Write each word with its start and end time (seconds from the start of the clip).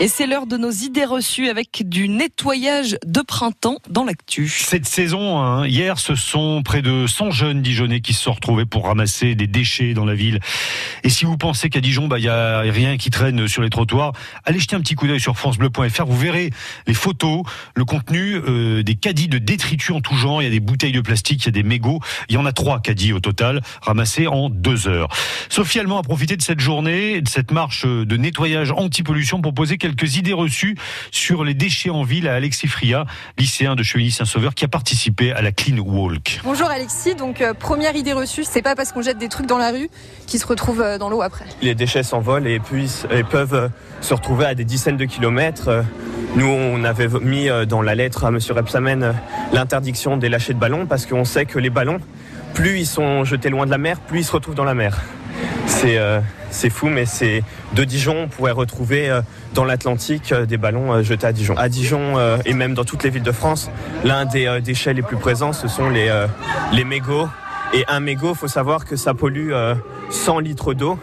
Et 0.00 0.06
c'est 0.06 0.26
l'heure 0.26 0.46
de 0.46 0.56
nos 0.56 0.70
idées 0.70 1.04
reçues 1.04 1.48
avec 1.48 1.88
du 1.88 2.08
nettoyage 2.08 2.96
de 3.04 3.20
printemps 3.20 3.78
dans 3.90 4.04
l'actu. 4.04 4.48
Cette 4.48 4.86
saison, 4.86 5.40
hein, 5.40 5.66
hier, 5.66 5.98
ce 5.98 6.14
sont 6.14 6.62
près 6.62 6.82
de 6.82 7.06
100 7.08 7.32
jeunes 7.32 7.62
Dijonais 7.62 8.00
qui 8.00 8.14
se 8.14 8.22
sont 8.22 8.32
retrouvés 8.32 8.64
pour 8.64 8.86
ramasser 8.86 9.34
des 9.34 9.48
déchets 9.48 9.94
dans 9.94 10.04
la 10.04 10.14
ville. 10.14 10.38
Et 11.02 11.10
si 11.10 11.24
vous 11.24 11.36
pensez 11.36 11.68
qu'à 11.68 11.80
Dijon, 11.80 12.06
bah, 12.06 12.18
il 12.18 12.24
y 12.24 12.28
a 12.28 12.60
rien 12.60 12.96
qui 12.96 13.10
traîne 13.10 13.48
sur 13.48 13.60
les 13.62 13.70
trottoirs, 13.70 14.12
allez 14.44 14.60
jeter 14.60 14.76
un 14.76 14.80
petit 14.80 14.94
coup 14.94 15.08
d'œil 15.08 15.20
sur 15.20 15.36
francebleu.fr. 15.36 16.04
Vous 16.06 16.16
verrez 16.16 16.50
les 16.86 16.94
photos, 16.94 17.42
le 17.74 17.84
contenu 17.84 18.36
euh, 18.36 18.82
des 18.82 18.94
caddies 18.94 19.28
de 19.28 19.38
détritus 19.38 19.96
en 19.96 20.00
tout 20.00 20.14
genre. 20.14 20.42
Il 20.42 20.44
y 20.44 20.48
a 20.48 20.52
des 20.52 20.60
bouteilles 20.60 20.92
de 20.92 21.00
plastique, 21.00 21.42
il 21.42 21.46
y 21.46 21.48
a 21.48 21.52
des 21.52 21.62
mégots. 21.62 22.00
Il 22.28 22.36
y 22.36 22.38
en 22.38 22.46
a 22.46 22.52
trois 22.52 22.80
caddies 22.80 23.12
au 23.12 23.20
total, 23.20 23.62
ramassés 23.82 24.28
en 24.28 24.48
deux 24.48 24.86
heures. 24.86 25.08
Sophie 25.48 25.80
Allemand 25.80 25.98
a 25.98 26.02
profité 26.02 26.36
de 26.36 26.42
cette 26.42 26.60
journée, 26.60 27.20
de 27.20 27.28
cette 27.28 27.50
marche 27.50 27.84
de 27.84 28.16
nettoyage 28.16 28.70
anti-pollution 28.70 29.40
pour 29.40 29.54
poser 29.54 29.67
quelques 29.76 29.98
quelques 29.98 30.16
idées 30.16 30.32
reçues 30.32 30.76
sur 31.10 31.44
les 31.44 31.54
déchets 31.54 31.90
en 31.90 32.02
ville 32.02 32.28
à 32.28 32.34
Alexis 32.34 32.68
Fria, 32.68 33.06
lycéen 33.38 33.74
de 33.74 33.82
Chevigny-Saint-Sauveur, 33.82 34.54
qui 34.54 34.64
a 34.64 34.68
participé 34.68 35.32
à 35.32 35.42
la 35.42 35.50
Clean 35.50 35.78
Walk. 35.78 36.40
Bonjour 36.44 36.68
Alexis, 36.68 37.14
donc 37.14 37.40
euh, 37.40 37.54
première 37.54 37.96
idée 37.96 38.12
reçue, 38.12 38.44
c'est 38.44 38.62
pas 38.62 38.76
parce 38.76 38.92
qu'on 38.92 39.02
jette 39.02 39.18
des 39.18 39.28
trucs 39.28 39.46
dans 39.46 39.58
la 39.58 39.70
rue 39.70 39.88
qu'ils 40.26 40.40
se 40.40 40.46
retrouvent 40.46 40.82
euh, 40.82 40.98
dans 40.98 41.08
l'eau 41.08 41.22
après. 41.22 41.46
Les 41.62 41.74
déchets 41.74 42.02
s'envolent 42.02 42.46
et, 42.46 42.60
puis, 42.60 42.90
et 43.10 43.24
peuvent 43.24 43.54
euh, 43.54 43.68
se 44.00 44.14
retrouver 44.14 44.46
à 44.46 44.54
des 44.54 44.64
dizaines 44.64 44.96
de 44.96 45.04
kilomètres. 45.04 45.84
Nous, 46.36 46.46
on 46.46 46.84
avait 46.84 47.08
mis 47.20 47.48
dans 47.66 47.82
la 47.82 47.94
lettre 47.94 48.24
à 48.24 48.28
M. 48.28 48.38
Repsamen 48.50 49.14
l'interdiction 49.52 50.16
des 50.16 50.28
lâchers 50.28 50.54
de 50.54 50.58
ballons 50.58 50.86
parce 50.86 51.06
qu'on 51.06 51.24
sait 51.24 51.46
que 51.46 51.58
les 51.58 51.70
ballons, 51.70 51.98
plus 52.54 52.80
ils 52.80 52.86
sont 52.86 53.24
jetés 53.24 53.48
loin 53.48 53.64
de 53.64 53.70
la 53.70 53.78
mer, 53.78 53.98
plus 54.00 54.20
ils 54.20 54.24
se 54.24 54.32
retrouvent 54.32 54.54
dans 54.54 54.64
la 54.64 54.74
mer. 54.74 55.00
C'est 55.80 55.98
c'est 56.50 56.70
fou, 56.70 56.88
mais 56.88 57.06
c'est 57.06 57.42
de 57.74 57.84
Dijon, 57.84 58.22
on 58.24 58.28
pourrait 58.28 58.52
retrouver 58.52 59.10
euh, 59.10 59.20
dans 59.54 59.64
l'Atlantique 59.64 60.32
euh, 60.32 60.46
des 60.46 60.56
ballons 60.56 60.92
euh, 60.92 61.02
jetés 61.02 61.26
à 61.26 61.32
Dijon. 61.32 61.54
À 61.56 61.68
Dijon 61.68 61.98
et 62.44 62.54
même 62.54 62.74
dans 62.74 62.84
toutes 62.84 63.04
les 63.04 63.10
villes 63.10 63.22
de 63.22 63.32
France, 63.32 63.70
l'un 64.04 64.24
des 64.24 64.60
déchets 64.62 64.94
les 64.94 65.02
plus 65.02 65.16
présents, 65.16 65.52
ce 65.52 65.68
sont 65.68 65.88
les, 65.88 66.10
les 66.72 66.84
mégots. 66.84 67.28
Et 67.74 67.84
un 67.88 68.00
mégot, 68.00 68.34
faut 68.34 68.48
savoir 68.48 68.84
que 68.84 68.96
ça 68.96 69.14
pollue 69.14 69.52
100 70.10 70.38
litres 70.40 70.74
d'eau 70.74 70.98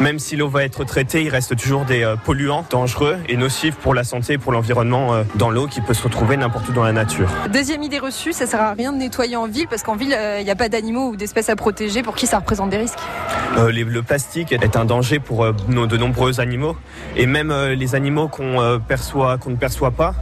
même 0.00 0.18
si 0.18 0.36
l'eau 0.36 0.48
va 0.48 0.64
être 0.64 0.84
traitée, 0.84 1.22
il 1.22 1.28
reste 1.28 1.56
toujours 1.56 1.84
des 1.84 2.02
euh, 2.02 2.16
polluants 2.16 2.64
dangereux 2.70 3.18
et 3.28 3.36
nocifs 3.36 3.76
pour 3.76 3.94
la 3.94 4.02
santé 4.02 4.34
et 4.34 4.38
pour 4.38 4.52
l'environnement 4.52 5.12
euh, 5.12 5.24
dans 5.34 5.50
l'eau 5.50 5.66
qui 5.66 5.82
peut 5.82 5.94
se 5.94 6.02
retrouver 6.02 6.36
n'importe 6.38 6.68
où 6.70 6.72
dans 6.72 6.84
la 6.84 6.92
nature. 6.92 7.28
Deuxième 7.52 7.82
idée 7.82 7.98
reçue, 7.98 8.32
ça 8.32 8.46
sert 8.46 8.62
à 8.62 8.72
rien 8.72 8.92
de 8.92 8.98
nettoyer 8.98 9.36
en 9.36 9.46
ville 9.46 9.68
parce 9.68 9.82
qu'en 9.82 9.96
ville, 9.96 10.14
euh, 10.14 10.40
il 10.40 10.44
n'y 10.44 10.50
a 10.50 10.56
pas 10.56 10.70
d'animaux 10.70 11.10
ou 11.10 11.16
d'espèces 11.16 11.50
à 11.50 11.56
protéger 11.56 12.02
pour 12.02 12.14
qui 12.14 12.26
ça 12.26 12.38
représente 12.38 12.70
des 12.70 12.78
risques. 12.78 12.98
Le 13.56 14.00
plastique 14.00 14.52
est 14.52 14.76
un 14.76 14.84
danger 14.84 15.18
pour 15.18 15.46
de 15.46 15.96
nombreux 15.96 16.40
animaux 16.40 16.76
et 17.16 17.26
même 17.26 17.52
les 17.76 17.94
animaux 17.94 18.28
qu'on 18.28 18.80
perçoit, 18.86 19.38
qu'on 19.38 19.50
ne 19.50 19.56
perçoit 19.56 19.90
pas 19.90 20.14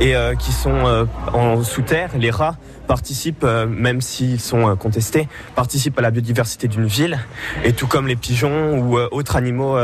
et 0.00 0.14
qui 0.38 0.52
sont 0.52 1.06
en 1.32 1.62
sous 1.62 1.82
terre, 1.82 2.10
les 2.18 2.30
rats 2.30 2.56
participent, 2.86 3.44
euh, 3.44 3.66
même 3.66 4.00
s'ils 4.00 4.40
sont 4.40 4.68
euh, 4.68 4.74
contestés, 4.74 5.28
participent 5.54 5.98
à 5.98 6.02
la 6.02 6.10
biodiversité 6.10 6.68
d'une 6.68 6.86
ville. 6.86 7.18
Et 7.64 7.72
tout 7.72 7.86
comme 7.86 8.06
les 8.06 8.16
pigeons 8.16 8.78
ou 8.78 8.98
euh, 8.98 9.08
autres 9.10 9.36
animaux 9.36 9.76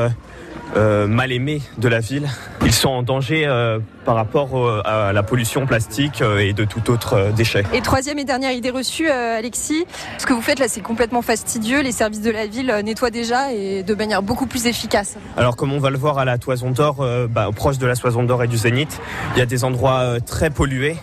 mal 0.75 1.33
aimés 1.33 1.62
de 1.78 1.89
la 1.89 2.01
ville, 2.01 2.28
ils 2.65 2.73
sont 2.73 2.89
en 2.89 3.03
danger 3.03 3.47
par 4.05 4.15
rapport 4.15 4.87
à 4.87 5.12
la 5.12 5.23
pollution 5.23 5.67
plastique 5.67 6.23
et 6.23 6.53
de 6.53 6.64
tout 6.64 6.91
autre 6.91 7.33
déchet. 7.37 7.64
Et 7.73 7.81
troisième 7.81 8.19
et 8.19 8.25
dernière 8.25 8.53
idée 8.53 8.70
reçue, 8.70 9.09
Alexis, 9.11 9.84
ce 10.19 10.27
que 10.27 10.33
vous 10.33 10.42
faites 10.42 10.59
là, 10.59 10.69
c'est 10.69 10.81
complètement 10.81 11.23
fastidieux. 11.23 11.83
Les 11.83 11.92
services 11.92 12.23
de 12.23 12.31
la 12.31 12.47
ville 12.47 12.75
nettoient 12.84 13.11
déjà 13.11 13.53
et 13.53 13.83
de 13.83 13.95
manière 13.95 14.23
beaucoup 14.23 14.47
plus 14.47 14.67
efficace. 14.67 15.17
Alors, 15.37 15.56
comme 15.56 15.73
on 15.73 15.79
va 15.79 15.91
le 15.91 15.98
voir 15.98 16.19
à 16.19 16.25
la 16.25 16.39
Toison 16.39 16.70
d'Or, 16.70 17.07
bah, 17.29 17.48
proche 17.55 17.79
de 17.79 17.86
la 17.86 17.97
Toison 17.97 18.23
d'Or 18.23 18.42
et 18.42 18.48
du 18.48 18.57
Zénith, 18.57 19.01
il 19.34 19.39
y 19.39 19.42
a 19.42 19.47
des 19.47 19.64
endroits 19.64 20.20
très 20.25 20.51
pollués 20.51 20.97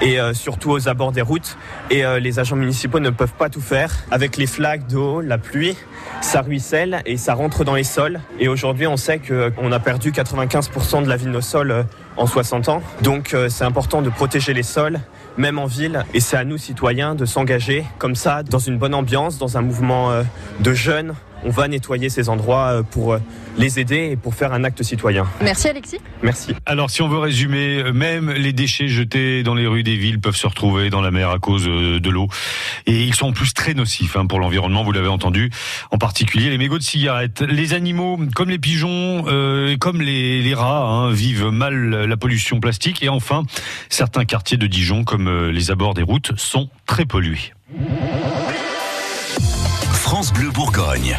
et 0.00 0.20
euh, 0.20 0.34
surtout 0.34 0.70
aux 0.70 0.88
abords 0.88 1.12
des 1.12 1.22
routes. 1.22 1.56
Et 1.90 2.04
euh, 2.04 2.18
les 2.18 2.38
agents 2.38 2.56
municipaux 2.56 3.00
ne 3.00 3.10
peuvent 3.10 3.32
pas 3.32 3.48
tout 3.48 3.60
faire. 3.60 3.92
Avec 4.10 4.36
les 4.36 4.46
flaques 4.46 4.86
d'eau, 4.86 5.20
la 5.20 5.38
pluie, 5.38 5.76
ça 6.20 6.42
ruisselle 6.42 7.02
et 7.06 7.16
ça 7.16 7.34
rentre 7.34 7.64
dans 7.64 7.74
les 7.74 7.84
sols. 7.84 8.20
Et 8.38 8.48
aujourd'hui, 8.48 8.86
on 8.86 8.96
sait 8.96 9.18
qu'on 9.20 9.72
a 9.72 9.80
perdu 9.80 10.10
95% 10.12 11.04
de 11.04 11.08
la 11.08 11.16
vie 11.16 11.26
de 11.26 11.30
nos 11.30 11.40
sols 11.40 11.70
euh, 11.70 11.82
en 12.16 12.26
60 12.26 12.68
ans. 12.68 12.82
Donc 13.02 13.36
c'est 13.48 13.64
important 13.64 14.02
de 14.02 14.10
protéger 14.10 14.54
les 14.54 14.62
sols, 14.62 15.00
même 15.36 15.58
en 15.58 15.66
ville. 15.66 16.04
Et 16.14 16.20
c'est 16.20 16.36
à 16.36 16.44
nous, 16.44 16.58
citoyens, 16.58 17.14
de 17.14 17.24
s'engager 17.24 17.84
comme 17.98 18.14
ça, 18.14 18.42
dans 18.42 18.58
une 18.58 18.78
bonne 18.78 18.94
ambiance, 18.94 19.38
dans 19.38 19.56
un 19.56 19.62
mouvement 19.62 20.10
de 20.60 20.72
jeunes 20.72 21.14
on 21.44 21.50
va 21.50 21.68
nettoyer 21.68 22.08
ces 22.08 22.28
endroits 22.28 22.68
euh, 22.68 22.82
pour 22.82 23.12
euh, 23.12 23.18
les 23.58 23.78
aider 23.78 24.10
et 24.12 24.16
pour 24.16 24.34
faire 24.34 24.52
un 24.52 24.64
acte 24.64 24.82
citoyen. 24.82 25.26
Merci 25.42 25.68
Alexis. 25.68 25.98
Merci. 26.22 26.54
Alors 26.66 26.90
si 26.90 27.02
on 27.02 27.08
veut 27.08 27.18
résumer, 27.18 27.82
euh, 27.82 27.92
même 27.92 28.30
les 28.30 28.52
déchets 28.52 28.88
jetés 28.88 29.42
dans 29.42 29.54
les 29.54 29.66
rues 29.66 29.82
des 29.82 29.96
villes 29.96 30.20
peuvent 30.20 30.36
se 30.36 30.46
retrouver 30.46 30.90
dans 30.90 31.02
la 31.02 31.10
mer 31.10 31.30
à 31.30 31.38
cause 31.38 31.64
de 31.64 32.10
l'eau. 32.10 32.28
Et 32.86 33.02
ils 33.02 33.14
sont 33.14 33.28
en 33.28 33.32
plus 33.32 33.52
très 33.52 33.74
nocifs 33.74 34.16
hein, 34.16 34.26
pour 34.26 34.40
l'environnement, 34.40 34.82
vous 34.82 34.92
l'avez 34.92 35.08
entendu, 35.08 35.50
en 35.90 35.98
particulier 35.98 36.50
les 36.50 36.58
mégots 36.58 36.78
de 36.78 36.82
cigarettes. 36.82 37.42
Les 37.42 37.74
animaux, 37.74 38.18
comme 38.34 38.50
les 38.50 38.58
pigeons, 38.58 39.24
euh, 39.28 39.76
comme 39.76 40.00
les, 40.00 40.54
rats, 40.54 40.86
hein, 40.86 41.10
vivent 41.10 41.46
mal 41.46 42.03
la 42.06 42.16
pollution 42.16 42.60
plastique. 42.60 43.02
Et 43.02 43.08
enfin, 43.08 43.42
certains 43.88 44.24
quartiers 44.24 44.56
de 44.56 44.66
Dijon, 44.66 45.04
comme 45.04 45.48
les 45.50 45.70
abords 45.70 45.94
des 45.94 46.02
routes, 46.02 46.32
sont 46.36 46.68
très 46.86 47.04
pollués. 47.04 47.52
France 49.92 50.32
Bleu 50.32 50.50
Bourgogne. 50.50 51.18